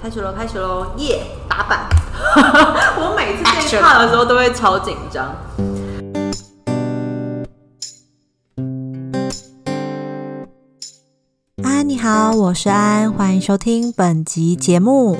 [0.00, 1.26] 开始喽，开始喽，耶！
[1.48, 1.88] 打板。
[2.96, 5.26] 我每次这一趴的时候都会超紧张。
[11.64, 15.18] 安，你好，我是安，欢迎收听本集节目。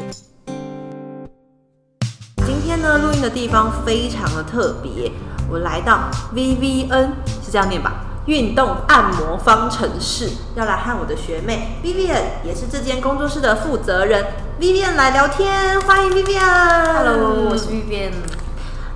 [2.46, 5.10] 今天呢，录音的地方非常的特别，
[5.50, 7.08] 我来到 VVN，
[7.44, 8.04] 是这样念吧？
[8.28, 14.22] 运动按摩方程式要来和我的学妹 Vivian，也是这间工作室的负责人
[14.60, 16.92] Vivian 来聊天，欢迎 Vivian。
[16.92, 18.12] Hello，我是 Vivian。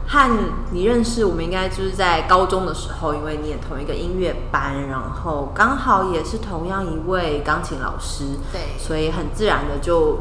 [0.07, 0.31] 和
[0.73, 10.19] 你认识，我们应该就是在高中的时候，因为你也同一个音乐班，然后刚好也是同样一位钢琴老师，对，所以很自然的就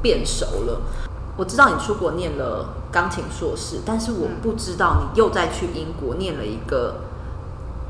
[0.00, 0.82] 变熟了。
[1.36, 6.94] 我知道你出国念了钢琴硕士，但是我不知道你又再去英国念了一个。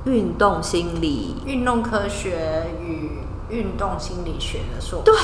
[0.05, 5.05] 运动心理、运动科学与运动心理学的硕士。
[5.05, 5.15] 对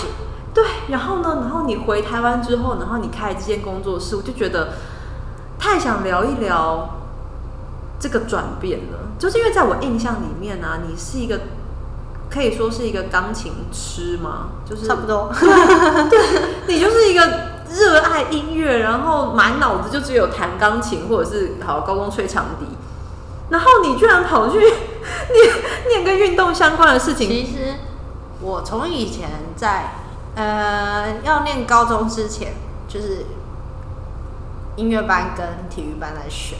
[0.54, 1.38] 对，然后呢？
[1.42, 4.74] 然后你回台湾之后，然后你开这间工作室，我就觉得
[5.58, 6.96] 太想聊一聊
[8.00, 8.98] 这个转变了。
[9.18, 11.40] 就是因为在我印象里面呢，你是一个
[12.30, 14.50] 可以说是一个钢琴痴吗？
[14.64, 15.30] 就是差不多。
[16.08, 16.18] 对，
[16.68, 17.20] 你就是一个
[17.68, 22.66] 热爱音乐，然后满脑子就只有弹钢琴，或者是好高中吹长笛。
[23.50, 25.54] 然后你居然跑去 念
[25.88, 27.28] 念跟运动相关的事情。
[27.28, 27.74] 其实
[28.40, 29.92] 我从以前在
[30.34, 32.54] 呃要念高中之前，
[32.86, 33.26] 就是
[34.76, 36.58] 音乐班跟体育班来选。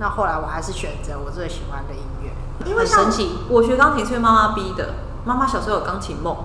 [0.00, 2.30] 那后来我还是选择我最喜欢的音乐。
[2.68, 4.94] 因为神奇，我学钢琴是妈妈逼的。
[5.24, 6.36] 妈妈小时候有钢琴梦，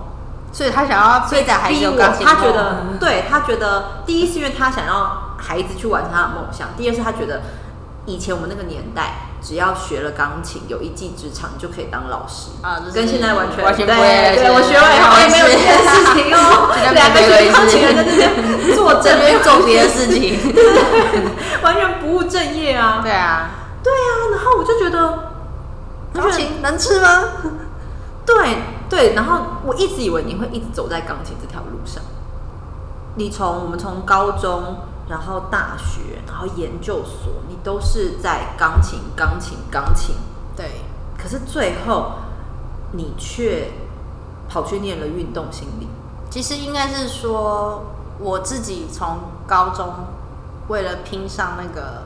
[0.52, 2.34] 所以她想要逼着孩子有钢琴梦。
[2.34, 7.42] 她觉得，对她觉得，第一是因为她想要孩子去完成他的梦想，第二是她觉得
[8.06, 9.26] 以前我们那个年代。
[9.42, 14.36] 只要学了钢琴，有一技之长，就可以当老师啊，跟现在完全完全不对。
[14.36, 20.38] 对我学完以后也没有这件事情哦， 两个学钢琴的在这边做正边做别的事情，
[21.64, 23.00] 完全不务正业啊。
[23.02, 23.50] 对啊，
[23.82, 25.30] 对啊，然后我就觉得
[26.12, 27.24] 钢琴能吃吗？
[28.26, 28.58] 对
[28.88, 32.02] 对，然后我一直以为你会一直走在钢琴这条路上。
[33.16, 34.76] 你从我们从高中。
[35.10, 40.14] 然后大学，然后研究所，你都是在钢琴、钢琴、钢琴。
[40.56, 40.82] 对。
[41.18, 42.12] 可是最后，
[42.92, 43.72] 你却
[44.48, 45.88] 跑去念了运动心理。
[46.30, 47.84] 其实应该是说，
[48.18, 49.92] 我自己从高中
[50.68, 52.04] 为了拼上那个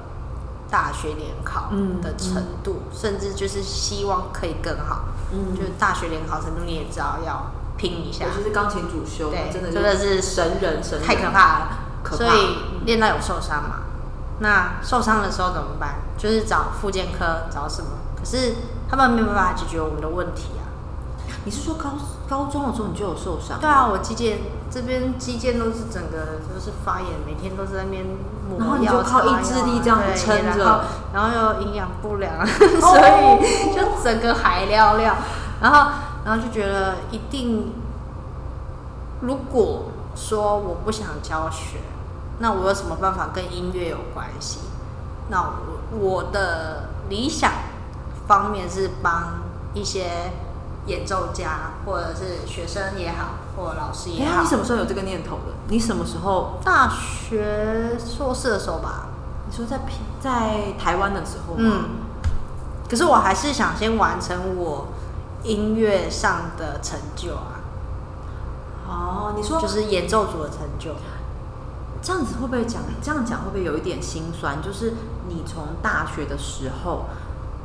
[0.70, 1.70] 大学联考
[2.02, 5.04] 的程度，甚至就是希望可以更好。
[5.30, 5.54] 嗯。
[5.54, 8.24] 就是大学联考程度，你也知道要拼一下。
[8.24, 11.78] 尤其是钢琴主修，对，真的真的是神人神，太可怕了。
[12.10, 13.76] 所以练到有受伤嘛？
[14.40, 15.96] 那受伤的时候怎么办？
[16.18, 17.88] 就是找复健科，找什么？
[18.18, 18.54] 可是
[18.90, 20.64] 他们没有办法解决我们的问题啊！
[21.44, 21.90] 你是说高
[22.28, 23.60] 高中的时候你就有受伤？
[23.60, 24.38] 对啊，我肌腱
[24.70, 28.04] 这边肌腱都是整个就是发炎，每天都是在那边
[28.48, 35.14] 抹药，然后你就靠意志力这样撑着，然后又营养不良， 所以就整个海尿尿，
[35.60, 35.90] 然后
[36.24, 37.72] 然后就觉得一定，
[39.20, 41.78] 如果说我不想教学。
[42.38, 44.60] 那我有什么办法跟音乐有关系？
[45.28, 47.50] 那我我的理想
[48.26, 50.32] 方面是帮一些
[50.86, 54.42] 演奏家，或者是学生也好，或者老师也好。
[54.42, 55.54] 你什么时候有这个念头的？
[55.68, 56.58] 你什么时候？
[56.62, 59.06] 大学硕士的时候吧。
[59.46, 59.80] 你说在
[60.20, 61.60] 在台湾的时候吗？
[61.60, 61.84] 嗯。
[62.86, 64.88] 可是我还是想先完成我
[65.42, 67.60] 音乐上的成就啊。
[68.86, 70.94] 哦，你说就是演奏组的成就。
[72.04, 72.82] 这样子会不会讲？
[73.00, 74.60] 这样讲会不会有一点心酸？
[74.60, 74.92] 就是
[75.26, 77.06] 你从大学的时候，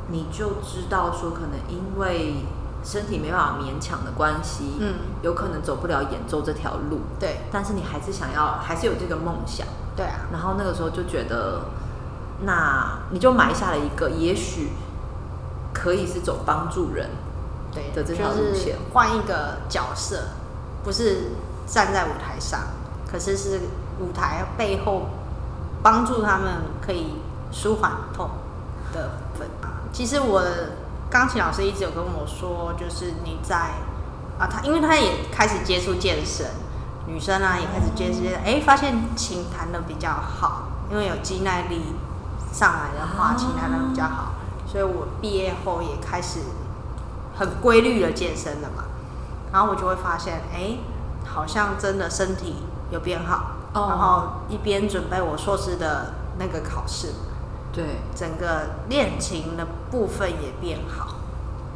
[0.08, 2.46] 你就知道说，可能因为
[2.82, 7.02] 身体没办法勉强的关系，嗯，有可能走不了演奏这条路。
[7.20, 9.68] 对，但是你还是想要，还是有这个梦想。
[9.94, 10.22] 对啊。
[10.32, 11.66] 然后那个时候就觉得，
[12.44, 14.70] 那你就埋下了一个，也许
[15.74, 17.10] 可以是走帮助人
[17.74, 20.30] 对的这条路线，换一个角色，
[20.82, 21.32] 不是
[21.68, 22.62] 站在舞台上，
[23.12, 23.60] 可是是。
[24.00, 25.08] 舞台背后
[25.84, 27.16] 帮助他们可以
[27.52, 28.30] 舒缓痛
[28.94, 29.48] 的部分。
[29.92, 30.44] 其实我
[31.10, 33.56] 钢琴老师一直有跟我说，就是你在
[34.38, 36.46] 啊，他因为他也开始接触健身，
[37.08, 41.82] 女生啊也开始接触，哎，发现琴弹的比较好，因为有肌耐力
[42.54, 44.34] 上来的话，琴弹的比较好。
[44.68, 46.42] 所以我毕业后也开始
[47.36, 48.84] 很规律的健身了嘛，
[49.52, 50.78] 然后我就会发现，哎，
[51.26, 52.58] 好像真的身体
[52.92, 53.56] 有变好。
[53.74, 57.10] 然后一边准备我硕士的那个考试，
[57.72, 57.86] 对，
[58.16, 61.16] 整个练琴的部分也变好，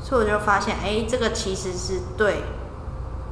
[0.01, 2.43] 所以我就发现，哎，这个其实是对，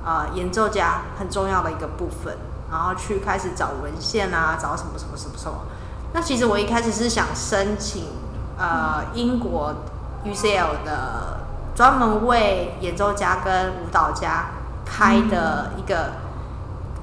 [0.05, 2.37] 呃，演奏家很重要的一个部分。
[2.71, 5.57] 然后去开始找文献啊，找什么什么什么什么。
[6.13, 8.05] 那其实我一开始是想申请
[8.57, 9.75] 呃英国
[10.23, 11.41] UCL 的
[11.75, 14.51] 专门为演奏家跟舞蹈家
[14.85, 16.11] 开的一个、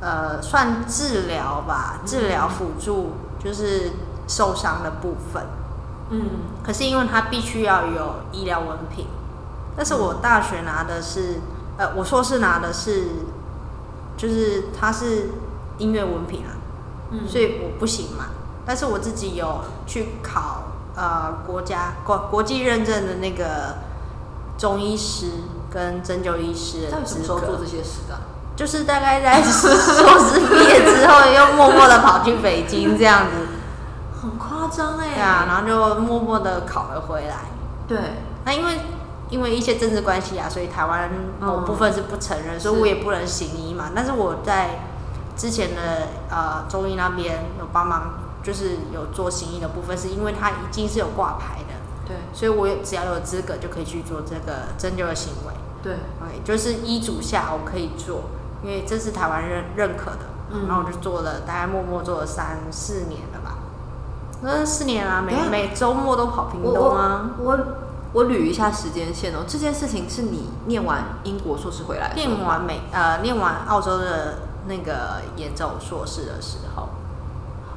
[0.00, 3.12] 呃算治疗吧，治疗辅助
[3.42, 3.92] 就是
[4.26, 5.42] 受伤的部分。
[6.10, 6.22] 嗯，
[6.62, 9.06] 可是因为它必须要有医疗文凭，
[9.76, 11.40] 但是我大学拿的是，
[11.76, 13.08] 呃，我硕士拿的是，
[14.16, 15.30] 就是它是
[15.76, 16.56] 音乐文凭啊，
[17.10, 18.26] 嗯所以我不行嘛。
[18.64, 20.64] 但是我自己有去考
[20.94, 23.76] 呃国家国国际认证的那个
[24.56, 25.26] 中医师
[25.70, 28.20] 跟针灸医师到的资底什么时候做这，些事的啊？
[28.58, 33.46] 就是大概在硕士毕业之后，又默默的跑去北京这样子，
[34.20, 35.14] 很夸张哎。
[35.14, 37.36] 对啊，然后就默默的考了回来。
[37.86, 37.96] 对，
[38.44, 38.72] 那因为
[39.30, 41.08] 因为一些政治关系啊，所以台湾
[41.38, 43.90] 某部分是不承认，所以我也不能行医嘛。
[43.94, 44.80] 但是我在
[45.36, 51.74] 之前的呃中医那边有帮忙，就是有做行医的部分，是因为它已经是有挂牌的，
[52.08, 55.54] 对，所以我有只要有资格就可以去做这个针灸的行为。
[55.80, 58.22] 对，对，就是医嘱下我可以做，
[58.62, 60.20] 因为这是台湾认认可的。
[60.50, 63.58] 嗯然后我就做了，大概默默做了三四年了吧。
[64.40, 67.30] 那四年啊，每每周末都跑屏我东啊。
[67.38, 67.58] 我我
[68.14, 69.40] 我捋一下时间线哦。
[69.46, 76.88] 这件事情是你念完英国硕士回来念完美呃念完澳洲的那个演奏硕士的时候，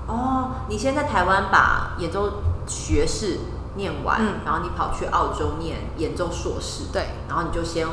[0.08, 3.40] 哦，你先在台湾把演奏学士
[3.76, 7.86] 念完，嗯然后你跑去澳洲念演奏硕士，对，然后你就先，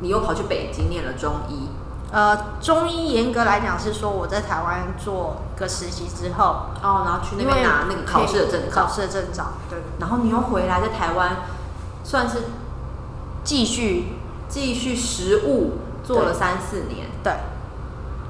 [0.00, 1.68] 你又跑去北京念了中医，
[2.14, 8.84] 呃，中医严格来讲是说我在台湾做个实习之后，哦，然后去那边拿那个考试的证照。
[8.84, 11.38] 考，试的证照，对，然后你又回来在台湾，
[12.04, 12.44] 算是
[13.42, 14.14] 继续
[14.48, 17.32] 继续实务做了三四年，对，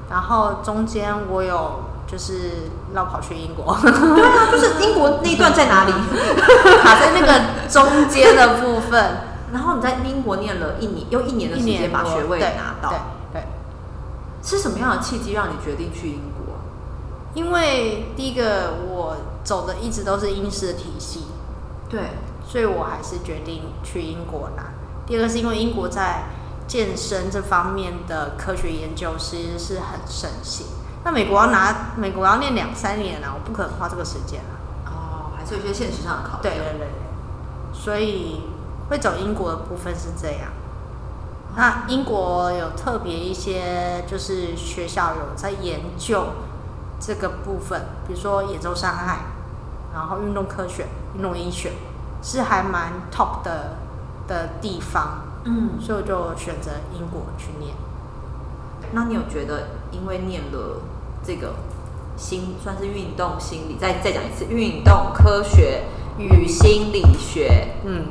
[0.09, 3.91] 然后中间我有就是绕跑去英国，对
[4.25, 5.93] 啊，就是英国那一段在哪里？
[6.81, 9.17] 卡在那个中间的部分，
[9.53, 12.89] 然后你在英国念了一年，用一年的时间把学位拿到。
[12.89, 12.99] 对，对。
[14.45, 16.55] 是什么样的契机让你决定去英国？
[17.33, 21.25] 因为第一个我走的一直都是英式的体系，
[21.89, 22.11] 对，
[22.47, 24.67] 所以我还是决定去英国拿。
[25.07, 26.25] 第二个是因为英国在
[26.67, 30.67] 健身这方面的科学研究其实是很盛行。
[31.03, 34.53] 那美国要拿美国要念两三年啊，我不可能花这个时间啊。
[34.85, 36.43] 哦，还是有一些现实上的考虑。
[36.43, 36.87] 对对对对，
[37.73, 38.41] 所以
[38.89, 40.51] 会走英国的部分是这样。
[41.55, 46.25] 那英国有特别一些，就是学校有在研究
[46.99, 49.19] 这个部分，比如说演奏伤害，
[49.93, 50.85] 然后运动科学、
[51.15, 51.71] 运动医学，
[52.21, 53.77] 是还蛮 top 的
[54.27, 57.73] 的地方，嗯，所以我就选择英国去念。
[58.91, 60.81] 那你有觉得因为念了
[61.23, 61.53] 这个
[62.17, 65.85] 心算是运动心理，再再讲一次，运动科学
[66.17, 68.07] 与心理学，嗯，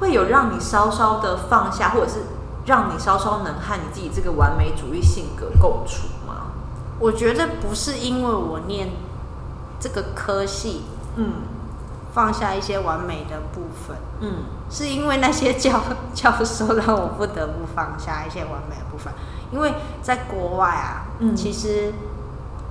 [0.00, 2.22] 会有让你稍稍的放下，或者是
[2.68, 6.52] 让你稍稍能和你自己这个完美主义性格共处吗？
[7.00, 8.90] 我觉得不是因为我念
[9.80, 10.82] 这个科系
[11.16, 11.32] 嗯。
[12.10, 15.80] 放下一些完美的部分，嗯，是因为那些教
[16.14, 19.12] 教授让我不得不放下一些完美的部分，
[19.52, 21.36] 因为在国外啊，嗯。
[21.36, 21.92] 其实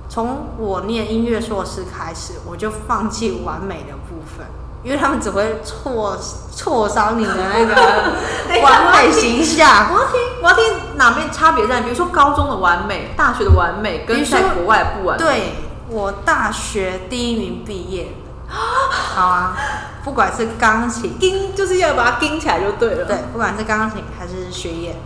[0.08, 4.44] 从我念音乐硕士开始，我就放弃完美的部分，
[4.82, 6.16] 因为他们只会挫
[6.54, 7.74] 挫伤你的那个
[8.62, 9.88] 完美形象。
[9.92, 11.80] 我要听，我要听哪边差别在？
[11.80, 15.24] 比如说高中的完美，大学的完美，跟在国外不完美。
[15.24, 15.52] 对
[15.88, 18.12] 我大学第一名毕业，
[18.48, 19.56] 好啊，
[20.04, 23.04] 不管是钢琴，盯就是要把它盯起来就对了。
[23.04, 24.96] 对，不管是钢琴还是学业，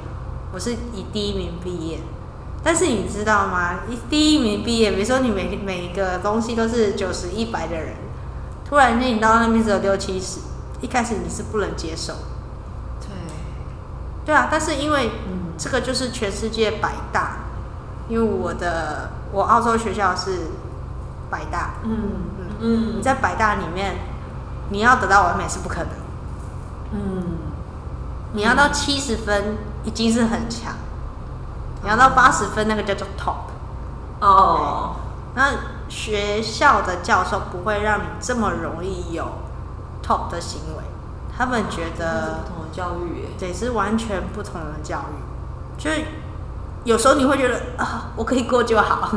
[0.53, 1.99] 我是以第一名毕业。
[2.65, 3.81] 但是你知道吗？
[3.89, 7.95] 一第一名毕业，比如说你每每一个东西都是九十一百的人，
[8.73, 10.41] 突然间你到那边只有六七十，
[10.81, 12.15] 一开始你是不能接受。
[13.03, 13.11] 对，
[14.25, 17.33] 对啊，但是因为嗯这个就是全世界百大，
[18.09, 20.31] 因为我的我澳洲学校是
[21.29, 22.01] 百大，嗯
[22.61, 23.97] 你嗯在百大里面，
[24.71, 25.91] 你要得到完美是不可能，
[26.93, 27.25] 嗯，
[28.33, 30.73] 你要到七十分已经是很强，
[31.83, 33.35] 你要到八十分那个叫做 top。
[34.23, 34.97] 哦，
[35.35, 35.51] 那
[35.93, 39.25] 学校的教授不会让你这么容易有
[40.03, 40.83] top 的行为，
[41.37, 43.29] 他们觉得不同的教育耶。
[43.39, 46.03] 对是完全不同的教育，就是
[46.85, 49.11] 有时候你会觉得啊，我可以过就好，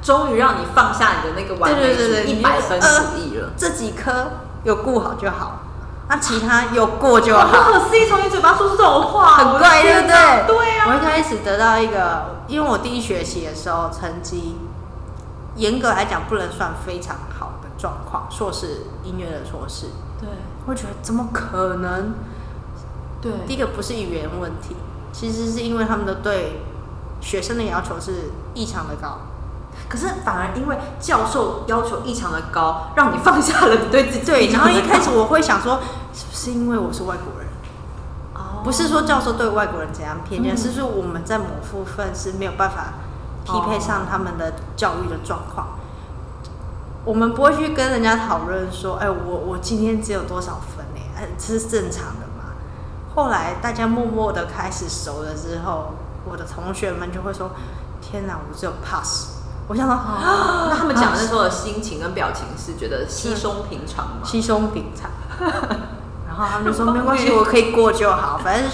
[0.00, 3.50] 终于让你放下你的那个完美主对一百分你就呃主义了。
[3.54, 4.30] 这几科
[4.64, 5.60] 有顾好就好，
[6.08, 7.70] 那其他有过就不好。
[7.70, 10.46] 可思议，从你嘴巴说出这种话，很怪，对不对？
[10.46, 14.56] 对啊，我一开始得到一个，因为我第一学期的时候成绩
[15.58, 18.26] 严格来讲不能算非常好的状况。
[18.30, 19.88] 硕士音乐的硕士，
[20.18, 20.28] 对
[20.66, 22.14] 我觉得怎么可能？
[23.20, 24.76] 对第一个不是语言问题，
[25.12, 26.62] 其实是因为他们的对
[27.20, 29.18] 学生的要求是异常的高。
[29.88, 35.80] 可是反而因为教授要求异常的高，让你放下了你对自己对，然后一开始我会想说，
[36.12, 37.48] 是不是因为我是外国人？
[38.34, 42.94] 哦不是说教授对外国人怎样偏见，嗯是说我们在某部分是没有办法
[43.48, 45.68] 匹配上他们的教育的状况。
[47.04, 51.00] 我们不会去跟人家讨论说，哎，我我今天只有多少分呢？
[51.16, 52.52] 哎，这是正常的嘛？
[53.14, 55.94] 后来大家默默的开始熟了之后，
[56.30, 57.52] 我的同学们就会说，
[58.02, 59.38] 天哪，我只有 pass。
[59.68, 64.22] 我想说，哦那他们讲的时候的心情跟表情是觉得稀松平常吗？
[64.24, 65.10] 稀松平常。
[66.28, 68.70] 然后他们就说没关系，我可以过就好，反正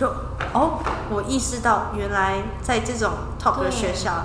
[0.00, 0.06] 就
[0.54, 0.78] 哦，
[1.10, 4.22] 我意识到原来在这种 top 的学校，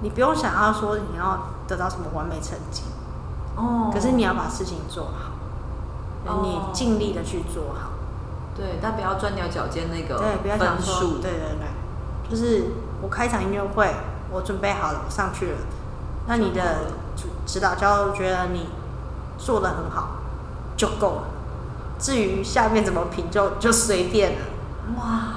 [0.00, 2.82] 你不用想要说你要得到什么完美成绩，
[3.54, 3.88] 哦。
[3.94, 7.90] 可是你要把事情做好，哦你尽力的去做好，
[8.56, 13.94] 对，但不要钻牛角尖那个对，不要想说，对对对，就是我开场音乐会，
[14.32, 15.58] 我准备好了，我上去了，
[16.26, 16.78] 那你的
[17.14, 18.70] 指指导教授觉得你
[19.38, 20.16] 做的很好
[20.76, 21.22] 就够了，
[21.96, 24.38] 至于下面怎么评就就随便了，
[24.96, 25.32] 哇，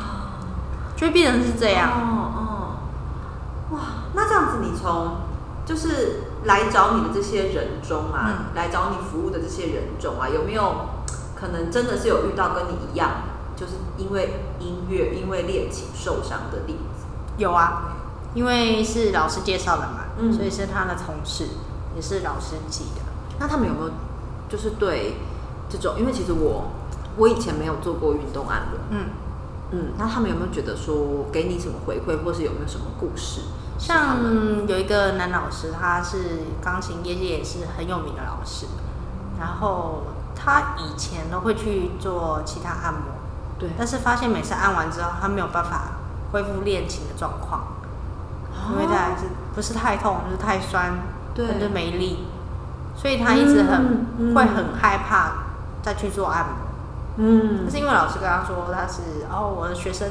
[0.95, 1.89] 就会变成是这样。
[1.91, 3.79] 哦哦，哇，
[4.13, 5.17] 那这样子你从
[5.65, 10.89] 就是来找你的这些人中啊，嗯来找你服务的这些人中啊，有没有
[11.35, 13.09] 可能真的是有遇到跟你一样，
[13.55, 17.05] 就是因为音乐、因为恋情受伤的例子？
[17.37, 17.95] 有啊，
[18.33, 21.47] 因为是老师介绍的嘛，嗯所以是他的同事，
[21.95, 23.01] 也是老师记的。
[23.39, 23.91] 那他们有没有
[24.49, 25.15] 就是对
[25.69, 25.95] 这种？
[25.97, 26.71] 因为其实我
[27.15, 29.05] 我以前没有做过运动按摩，嗯，
[29.71, 33.41] 嗯，那他们有没有觉得说给你什么回馈，或是有没有什么故事？
[33.77, 34.17] 像
[34.67, 36.17] 有一个男老师，他是
[36.61, 38.65] 钢琴业界也是很有名的老师，
[39.39, 40.03] 然后
[40.35, 43.01] 他以前都会去做其他按摩，
[43.57, 45.91] 对，但是发现每次按完之后，他没有办法
[46.31, 47.67] 恢复练琴的状况，
[48.71, 50.99] 因为他还是不是太痛，就是太酸，
[51.33, 51.47] 对。
[51.47, 52.25] 或者没力，
[52.97, 54.35] 所以他一直很、嗯嗯。
[54.35, 55.31] 会很害怕
[55.81, 56.53] 再去做按摩。
[57.19, 57.59] 嗯。
[57.65, 60.09] 但是因为老师跟他说他是哦我的学生，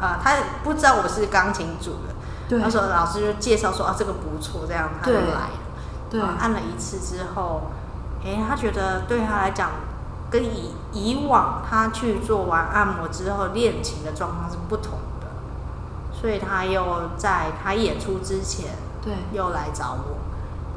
[0.00, 2.14] 啊、他不知道我是钢琴组的，
[2.48, 2.58] 对。
[2.60, 5.50] 那时候老师就介绍说啊这个不错，这样他就来了。
[6.08, 6.20] 对。
[6.20, 7.62] 然后按了一次之后，
[8.24, 9.70] 诶，他觉得对他来讲，
[10.30, 15.26] 跟以以往他去做完按摩之后练琴的状况是不同的，
[16.12, 19.14] 所以他又在他演出之前对。
[19.32, 20.16] 又来找我，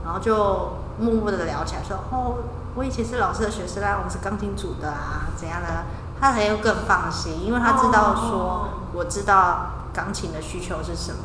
[0.03, 2.37] 然后就默默的聊起来，说哦，
[2.75, 5.85] 我以前是老师的学生啦，我是钢琴组的啊，怎样的？
[6.19, 8.69] 他才又更放心，因为他知道说，哦。
[8.93, 11.17] 我知道钢琴的需求是什么，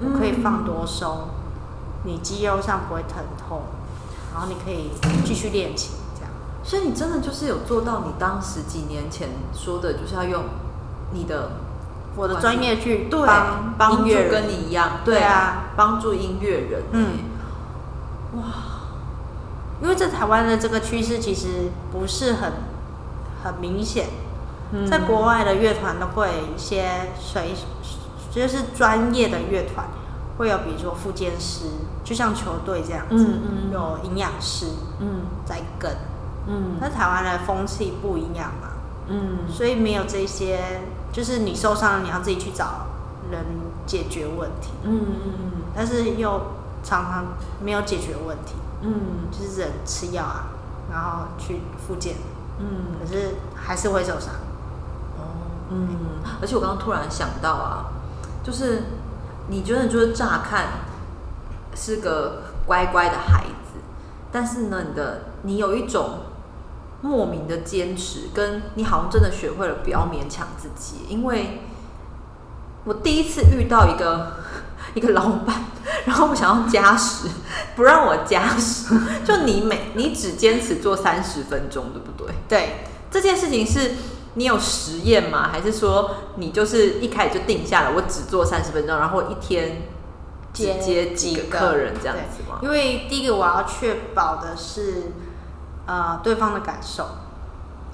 [0.00, 1.28] 我可以放多松，
[2.04, 3.62] 你肌肉上不会疼痛，
[4.32, 4.90] 然后你可以
[5.24, 6.30] 继续练琴，这样。
[6.62, 10.44] 所以你真的就是有做到你当时几年前说的，就是要用
[11.12, 11.50] 你的
[12.14, 14.30] 我的专业去对帮帮助音乐人。
[14.30, 17.18] 跟你一样，对啊，帮助音乐人，嗯，
[19.80, 22.52] 因为在台湾的这个趋势其实不是很
[23.44, 24.06] 很明显，
[24.72, 24.86] 嗯。
[24.86, 27.54] 在国外的乐团都会有一些随，
[28.30, 29.86] 就是专业的乐团
[30.36, 31.66] 会有，比如说复健师，
[32.04, 33.72] 就像球队这样子，嗯嗯。
[33.72, 34.66] 有营养师
[34.98, 35.22] 嗯。
[35.44, 35.90] 在跟。
[36.46, 36.76] 嗯。
[36.80, 38.68] 那台湾的风气不一样嘛，
[39.08, 39.38] 嗯。
[39.48, 40.82] 所以没有这些，
[41.12, 42.86] 就是你受伤了，你要自己去找
[43.30, 43.44] 人
[43.86, 45.52] 解决问题，嗯嗯。
[45.74, 46.40] 但是又
[46.82, 47.24] 常常
[47.62, 49.28] 没有解决问题，嗯。
[49.30, 50.46] 就是人吃药啊，
[50.90, 52.16] 然后去复健，
[52.58, 52.98] 嗯。
[53.00, 54.34] 可是还是会受伤。
[55.70, 55.86] 嗯，
[56.40, 57.92] 而且我刚刚突然想到啊，
[58.42, 58.84] 就是
[59.48, 60.64] 你觉得就是乍看
[61.74, 63.78] 是个乖乖的孩子，
[64.32, 66.20] 但是呢，你的你有一种
[67.02, 71.60] 莫名的坚持，跟你好像真的学会了不要勉强自己，因为
[72.84, 74.38] 我第一次遇到一个
[74.94, 75.64] 一个老板，
[76.06, 77.28] 然后我想要加时，
[77.76, 82.34] 不让我加时，就你每你只坚持做三十分钟，对不对？
[82.48, 83.92] 对，这件事情是
[84.34, 85.50] 你有实验吗？
[85.52, 89.88] 还是说你就是一开始就定下了，我只做三十分钟，然后一天
[90.52, 92.58] 接接几个客人这样子吗？
[92.62, 95.12] 因为第一个我要确保的是，
[95.86, 97.04] 呃，对方的感受，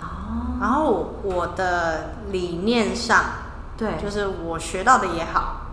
[0.01, 3.25] 哦，然后我的理念上，
[3.77, 5.64] 对，就是我学到的也好，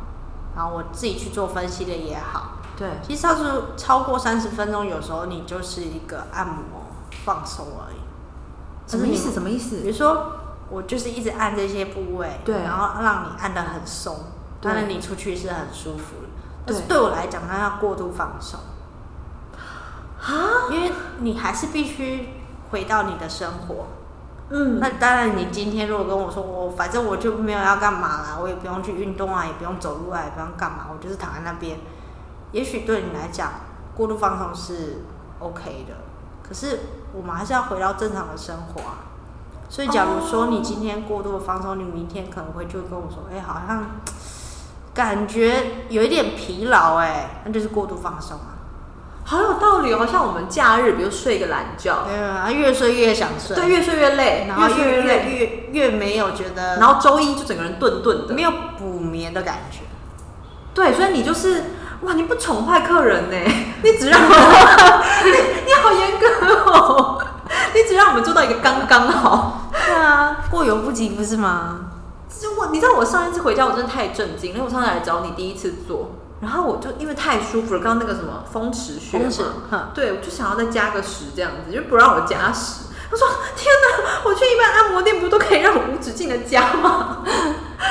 [0.56, 3.44] 然后我自己去做分析的也好，对，其实它是
[3.78, 6.88] 超过三十分钟，有时候你就是一个按摩
[7.26, 7.98] 放松而已。
[8.86, 9.32] 什么意思？
[9.32, 9.88] 什么意思比？
[9.90, 10.34] 如说，
[10.70, 14.16] 我就是一直按这些部位，对然后让你按的很松，
[14.60, 16.28] 对当然你出去是很舒服的。
[16.66, 18.60] 但是对对我来讲，它要过度放松，
[20.22, 22.30] 啊，因为你还是必须
[22.72, 23.88] 回到你的生活。
[24.54, 31.80] 嗯，那当然，你今天如果跟我说我反正我就没有要干嘛啦，我也不用去运动啊，也不用走路啊，也不用干嘛，我就是躺在那边。
[32.52, 33.50] 也许对你来讲，
[33.96, 35.04] 过度放松是
[35.40, 35.96] OK 的，
[36.46, 36.80] 可是
[37.14, 38.98] 我们还是要回到正常的生活啊。
[39.70, 43.86] 所以，假如说你今天过度的放松，你明天可能会就跟我说，哎、好像
[44.94, 48.61] 感觉有一点疲劳、哎，那就是过度放松啊。
[49.24, 59.80] 好有道理哦，好像我们假日，比如睡个懒觉，对啊，越睡越想睡，对，越睡越累，然后睡越越累，越越没有觉得，然后周一就整个人顿顿的，没有补眠的感觉。
[60.74, 61.64] 对，所以你就是
[62.02, 63.38] 哇，你不宠坏客人呢，
[63.84, 64.28] 你只让我，
[65.24, 65.32] 你
[65.66, 67.22] 你好严格哦，
[67.74, 69.70] 你只让我们做到一个刚刚好。
[69.72, 71.80] 对啊，过犹不及不是吗？
[72.28, 76.12] 就我，你知道我上一次回家我真的太震惊，因为我上次来找你第一次做，
[76.42, 82.86] 然后我就因为太舒服了，刚刚那个什么风池穴嘛对，我就想要再加个十这样子，就不让我加十。
[83.12, 87.18] 他说：“天哪，我去一般按摩店不都可以让我无止境的加吗？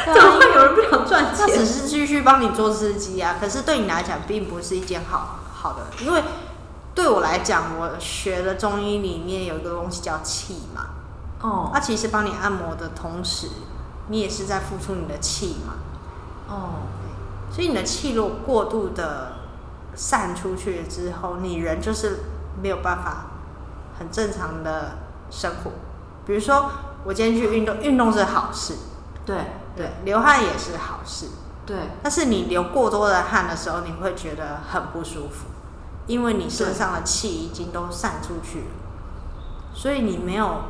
[0.06, 1.64] 怎么会有人不想赚他只？
[1.66, 6.22] 是继续帮你做司机啊，可是对你来讲并不是一件好好的，因为
[6.94, 10.86] 对我来讲，我学的中医里面有一个东西叫气嘛，
[11.42, 13.46] 哦它其实帮你按摩的同时，
[14.08, 15.74] 你也是在付出你的气嘛，
[16.48, 16.70] 哦，
[17.50, 19.32] 所以你的气如果过度的
[19.94, 22.20] 散出去之后，你人就是
[22.62, 23.26] 没有办法
[23.98, 24.98] 很正常的
[25.30, 25.72] 生活。
[26.24, 26.70] 比如说，
[27.04, 28.74] 我今天去运动，运动是好事，
[29.26, 29.36] 对
[29.74, 31.26] 对，流汗也是好事。
[31.66, 35.46] 对，但是你流过多的汗的时候，你会觉得很不舒服，
[36.06, 38.66] 因为你身上的气已经都散出去了，
[39.74, 40.62] 所以你没有，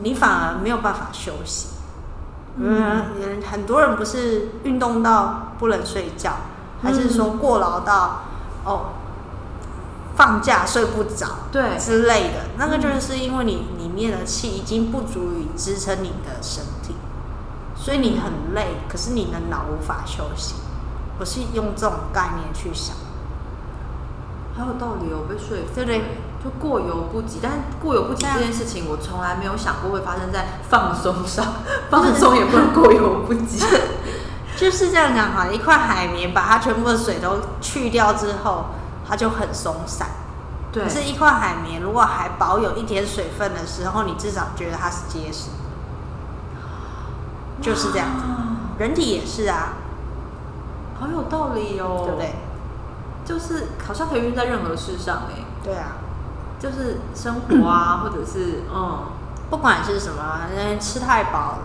[0.00, 1.68] 你反而没有办法休息。
[2.56, 3.04] 嗯，
[3.48, 6.32] 很多人不是运动到不能睡觉，
[6.82, 8.22] 还是说过劳到
[8.64, 8.92] 哦
[10.16, 11.78] 放假睡不着，对。
[11.78, 16.94] 之类的，那个就是因为你里面的气已经不足以支撑你的身体，
[17.76, 20.56] 所以你很累，可是你的脑无法休息。
[21.20, 22.96] 我是用这种概念去想，
[24.56, 26.02] 好有道理哦，我被说服，对不对？
[26.42, 31.44] 就过犹不及，但是过犹不及这件事情，我从来没有想过会发生在放松上，
[31.90, 33.58] 放松也不能过犹不及。
[34.58, 35.46] 就是这样讲哈。
[35.46, 38.66] 一块海绵把它全部的水都去掉之后，
[39.08, 40.08] 它就很松散。
[40.70, 45.48] 对可是，一块海绵如果还保有一点水分的时候，你至少觉得它是结实，
[47.62, 48.24] 就是这样子。
[48.78, 49.74] 人体也是啊，
[51.00, 52.34] 好有道理哦，对不对？？
[53.24, 55.96] 就是好像可以用在任何事上哎，对啊。
[56.60, 59.06] 就是生活啊， 或者是嗯
[59.48, 61.58] 不管是什么，嗯，吃太饱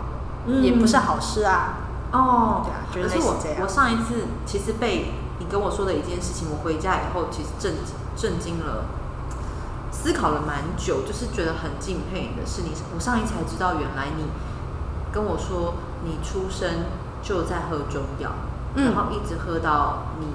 [0.45, 1.73] 嗯也不是好事啊。
[2.13, 3.61] 哦，对啊就是可是我类似这样。
[3.63, 7.73] 我上一次其实被你跟我说的一件事情，我回家以后其实震
[8.15, 8.85] 震惊了，
[9.91, 14.25] 思考了蛮久，就是觉得很敬佩你的是你，我上一次才知道原来你
[15.11, 15.73] 跟我说
[16.05, 16.85] 你出生
[17.23, 18.29] 就在喝中药，
[18.75, 18.93] 嗯。
[18.93, 20.27] 然后一直喝到你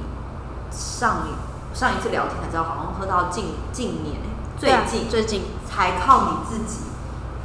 [0.71, 4.17] 上一上一次聊天才知道，好像喝到近近年
[4.59, 6.81] 最近最近，才靠你自己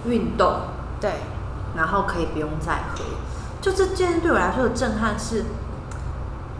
[0.05, 0.61] 运动，
[0.99, 1.21] 对，
[1.75, 3.03] 然后可以不用再喝。
[3.63, 5.45] 就这件事对我来说的震撼是，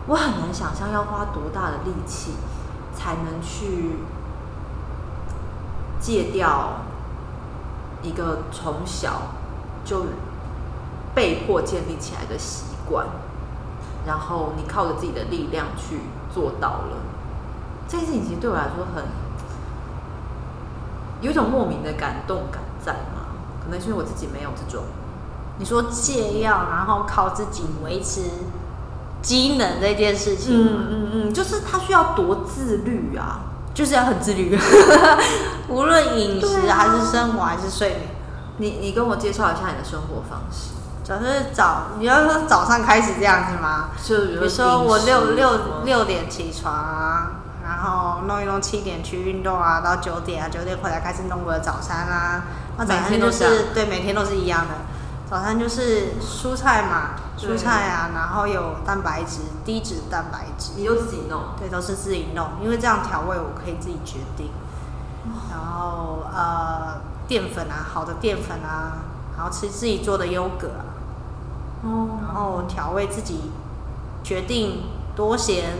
[0.08, 2.32] 我很难想象要花多大的力气
[2.96, 3.98] 才能去
[6.00, 6.80] 戒掉
[8.02, 9.34] 一个从小
[9.84, 10.06] 就
[11.14, 13.06] 被迫建立起来的习惯，
[14.08, 16.00] 然后你靠着自己的力量去
[16.34, 16.98] 做到了。
[17.86, 19.04] 这件事情其实对我来说很
[21.20, 23.28] 有一种莫名的感动感在嘛，
[23.62, 24.86] 可能是因为我自己没有这种。
[25.58, 28.22] 你说戒药，然后靠自己维持
[29.22, 33.40] 机能这件事情，嗯嗯嗯，就是他需要多自律啊！
[33.74, 34.56] 就是要很自律，
[35.68, 38.02] 无论饮食还是生活还是睡眠。
[38.58, 43.90] 你你跟我介绍一下你的生活方式，就是早，你要说早上开始这样子吗？
[44.04, 47.32] 就比如说我六六六六点起床啊，
[47.64, 52.44] 然后弄一弄七点去运动啊，到九点啊，九点回来开始弄我的早餐啊。
[52.78, 54.76] 那早每餐就天都是对，每天都是一样的。
[55.34, 64.52] 早餐就是蔬菜嘛，蔬菜啊，然后有蛋白质，低脂蛋白质，你就自己弄，对，都是自己弄，因为这样调味我可以自己决定。
[65.50, 68.98] 然后呃，淀粉啊，好的淀粉啊，
[69.36, 70.86] 然后吃自己做的优格啊，
[71.82, 72.10] 哦。
[72.22, 73.50] 然后调味自己
[74.24, 74.84] 决定
[75.16, 75.80] 多咸，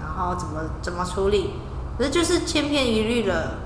[0.00, 1.52] 然后怎么怎么处理，
[1.98, 3.58] 可是就是千篇一律的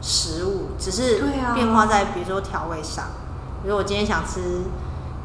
[0.00, 3.08] 食物，只是变化在比如说调味上，
[3.68, 4.40] 比如我今天想吃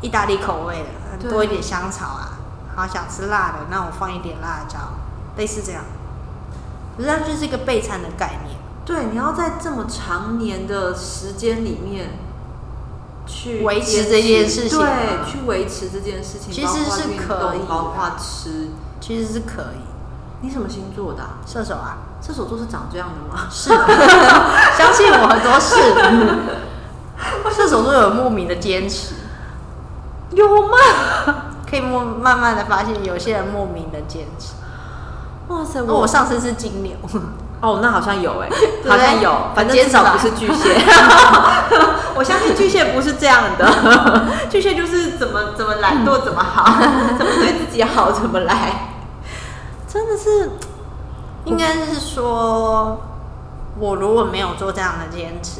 [0.02, 0.84] 意大利口味
[1.18, 2.40] 的，多一点香草啊，
[2.76, 4.80] 好想吃辣的，那我放一点辣椒，
[5.38, 5.82] 类似这样。
[6.98, 8.58] 实际上就是一个备餐的概念。
[8.84, 12.20] 对，你要在这么长年的时间里面
[13.26, 18.72] 去维持这件事情对，去维持这件事情，其实是可以包括吃。
[19.00, 19.80] 其实是可以，
[20.42, 21.38] 你什么星座的、啊？
[21.46, 23.48] 射手啊，射手座是长这样的吗？
[23.50, 23.70] 是，
[24.78, 26.73] 相信我，很多事。
[27.54, 29.14] 射手座有莫名的坚持，
[30.32, 30.78] 有吗？
[31.70, 34.54] 可以莫慢慢的发现有些人莫名的坚持。
[35.48, 36.92] 哇塞，我我上次是金牛，
[37.62, 38.50] 哦，那好像有哎、
[38.82, 38.92] 对。
[38.92, 40.76] 好像有，反正至少不是巨蟹。
[42.16, 46.80] 我相信巨蟹不是这样的， 巨蟹就是怎么怎么懒惰怎么好，
[47.18, 48.94] 怎么对自己好怎么来，
[49.88, 50.52] 真的是
[51.46, 53.02] 应该是说，
[53.80, 55.60] 我如果没有做这样的坚持，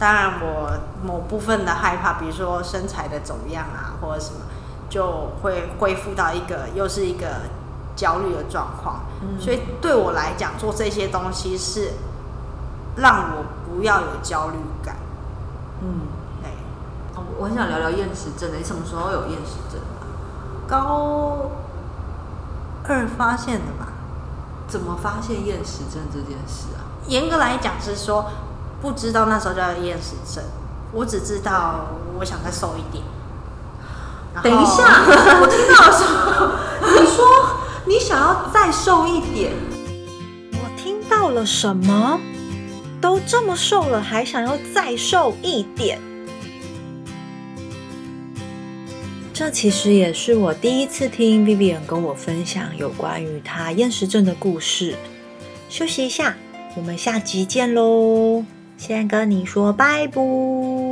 [0.00, 0.72] 当然我
[1.04, 4.40] 某部分的害怕，比如说身材的走样啊，或者什么，
[4.88, 7.42] 就会恢复到一个又是一个
[7.94, 9.02] 焦虑的状况。
[9.38, 11.92] 所以对我来讲，做这些东西是
[12.96, 14.96] 让我不要有焦虑感。
[15.82, 16.18] 嗯。
[17.38, 20.04] 我很想聊聊厌食症的，你什么时候有厌食症啊？
[20.66, 21.50] 高
[22.86, 23.88] 二发现的吧。
[24.66, 26.84] 怎么发现厌食症这件事啊？
[27.06, 28.26] 严格来讲是说，
[28.80, 30.42] 不知道那时候叫厌食症，
[30.92, 31.86] 我只知道
[32.18, 33.04] 我想再瘦一点。
[34.42, 34.84] 等一下，
[35.40, 36.04] 我听到的时
[36.38, 36.46] 候，
[37.00, 37.26] 你说
[37.86, 39.52] 你想要再瘦一点，
[40.52, 42.18] 我听到了什么？
[43.00, 45.98] 都这么瘦了，还想要再瘦一点？
[49.32, 54.94] 这其实也是我第一次听 Vivian 跟我分享有关于她厌食症的故事。
[55.68, 56.36] 休息一下，
[56.76, 58.44] 我们下集见喽！
[58.80, 60.89] 先跟你说拜拜。